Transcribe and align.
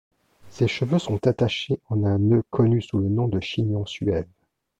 Ses 0.49 0.67
cheveux 0.67 0.97
sont 0.97 1.27
attachés 1.27 1.79
en 1.89 2.05
un 2.05 2.17
nœud 2.17 2.41
connu 2.49 2.81
sous 2.81 2.97
le 2.97 3.07
nom 3.07 3.27
de 3.27 3.39
chignon 3.39 3.85
suève. 3.85 4.25